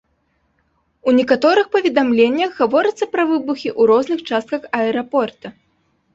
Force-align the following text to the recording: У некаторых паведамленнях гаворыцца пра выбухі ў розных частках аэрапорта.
У 1.11 1.11
некаторых 1.17 1.65
паведамленнях 1.75 2.57
гаворыцца 2.63 3.05
пра 3.13 3.27
выбухі 3.33 3.69
ў 3.79 3.93
розных 3.93 4.19
частках 4.33 4.61
аэрапорта. 4.81 5.47